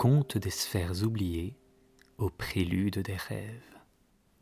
[0.00, 1.58] Conte des sphères oubliées
[2.16, 3.76] au prélude des rêves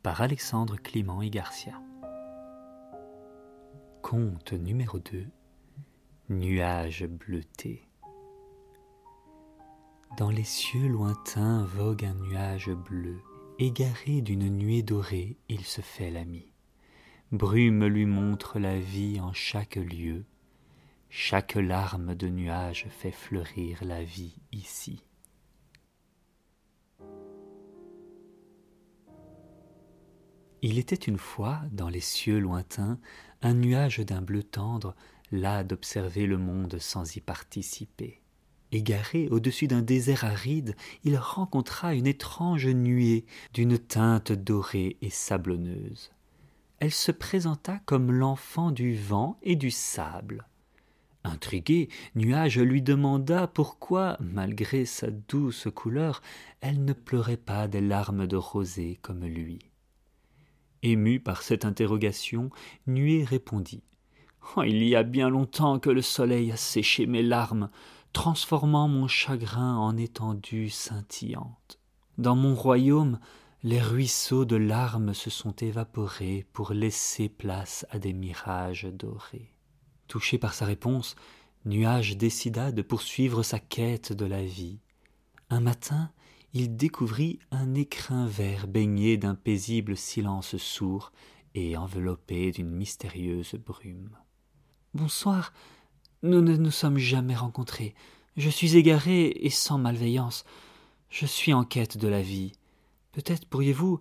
[0.05, 1.83] par Alexandre Clément et Garcia.
[4.01, 5.27] Conte numéro 2
[6.29, 7.89] Nuages bleutés.
[10.17, 13.19] Dans les cieux lointains vogue un nuage bleu.
[13.59, 16.53] Égaré d'une nuée dorée, il se fait l'ami.
[17.33, 20.25] Brume lui montre la vie en chaque lieu.
[21.09, 25.03] Chaque larme de nuage fait fleurir la vie ici.
[30.63, 32.99] Il était une fois, dans les cieux lointains,
[33.43, 34.97] un nuage d'un bleu tendre,
[35.31, 38.21] là d'observer le monde sans y participer.
[38.73, 46.11] Égaré au-dessus d'un désert aride, il rencontra une étrange nuée d'une teinte dorée et sablonneuse.
[46.79, 50.47] Elle se présenta comme l'enfant du vent et du sable.
[51.25, 56.23] Intrigué, Nuage lui demanda pourquoi, malgré sa douce couleur,
[56.61, 59.59] elle ne pleurait pas des larmes de rosée comme lui.
[60.83, 62.51] Ému par cette interrogation,
[62.87, 63.83] Nuée répondit
[64.57, 67.71] oh, Il y a bien longtemps que le soleil a séché mes larmes,
[68.13, 71.79] transformant mon chagrin en étendue scintillante.
[72.17, 73.19] Dans mon royaume,
[73.63, 79.53] les ruisseaux de larmes se sont évaporés pour laisser place à des mirages dorés.
[80.07, 81.17] Touché par sa réponse,
[81.65, 84.79] Nuage décida de poursuivre sa quête de la vie.
[85.51, 86.11] Un matin,
[86.55, 91.13] il découvrit un écrin vert baigné d'un paisible silence sourd
[91.55, 94.17] et enveloppé d'une mystérieuse brume.
[94.95, 95.53] Bonsoir.
[96.23, 97.95] Nous ne nous sommes jamais rencontrés.
[98.37, 100.45] Je suis égaré et sans malveillance.
[101.11, 102.53] Je suis en quête de la vie.
[103.13, 104.01] Peut-être pourriez-vous,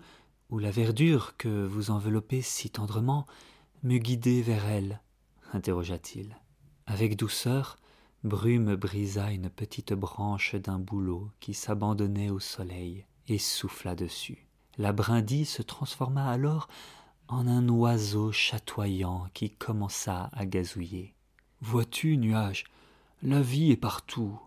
[0.50, 3.25] ou la verdure que vous enveloppez si tendrement,
[3.84, 5.02] me guider vers elle?
[5.53, 6.38] interrogea-t-il.
[6.86, 7.78] Avec douceur,
[8.28, 14.45] Brume brisa une petite branche d'un bouleau qui s'abandonnait au soleil et souffla dessus.
[14.78, 16.68] La brindille se transforma alors
[17.29, 21.13] en un oiseau chatoyant qui commença à gazouiller.
[21.62, 22.66] Vois-tu, nuage,
[23.24, 24.38] la vie est partout,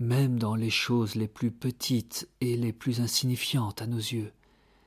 [0.00, 4.32] même dans les choses les plus petites et les plus insignifiantes à nos yeux.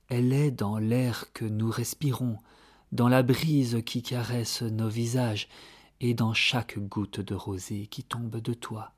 [0.09, 2.37] Elle est dans l'air que nous respirons,
[2.91, 5.47] dans la brise qui caresse nos visages
[6.01, 8.93] et dans chaque goutte de rosée qui tombe de toi.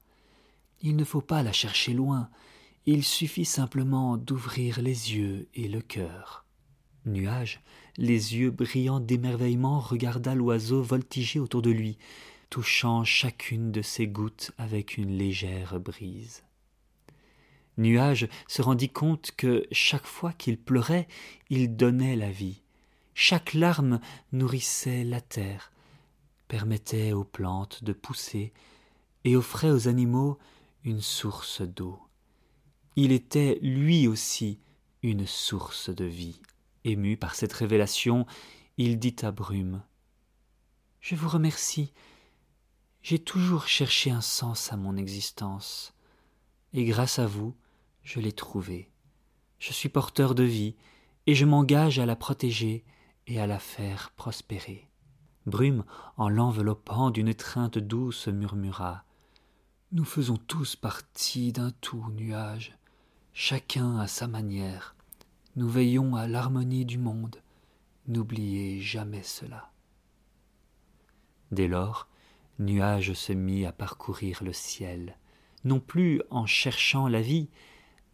[0.82, 2.30] Il ne faut pas la chercher loin,
[2.86, 6.46] il suffit simplement d'ouvrir les yeux et le cœur.
[7.06, 7.62] Nuage,
[7.98, 11.98] les yeux brillants d'émerveillement, regarda l'oiseau voltiger autour de lui,
[12.50, 16.44] touchant chacune de ses gouttes avec une légère brise.
[17.78, 21.08] Nuage se rendit compte que chaque fois qu'il pleurait,
[21.50, 22.62] il donnait la vie.
[23.14, 24.00] Chaque larme
[24.32, 25.72] nourrissait la terre,
[26.48, 28.54] permettait aux plantes de pousser
[29.24, 30.38] et offrait aux animaux
[30.84, 32.00] une source d'eau.
[32.96, 34.60] Il était lui aussi
[35.02, 36.40] une source de vie.
[36.84, 38.26] Ému par cette révélation,
[38.78, 39.84] il dit à Brume
[41.02, 41.92] Je vous remercie.
[43.02, 45.94] J'ai toujours cherché un sens à mon existence,
[46.74, 47.56] et grâce à vous,
[48.04, 48.90] je l'ai trouvé.
[49.60, 50.76] Je suis porteur de vie,
[51.28, 52.84] et je m'engage à la protéger
[53.28, 54.88] et à la faire prospérer.
[55.46, 55.84] Brume,
[56.18, 59.04] en l'enveloppant d'une étreinte douce, murmura
[59.92, 62.78] Nous faisons tous partie d'un tout nuage,
[63.34, 64.96] chacun à sa manière.
[65.56, 67.38] Nous veillons à l'harmonie du monde.
[68.08, 69.72] N'oubliez jamais cela.
[71.52, 72.08] Dès lors,
[72.58, 75.18] Nuage se mit à parcourir le ciel,
[75.66, 77.50] non plus en cherchant la vie,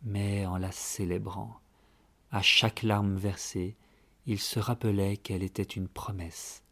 [0.03, 1.59] mais en la célébrant.
[2.31, 3.75] À chaque larme versée,
[4.25, 6.63] il se rappelait qu'elle était une promesse,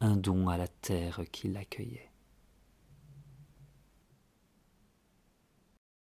[0.00, 2.10] un don à la terre qui l'accueillait.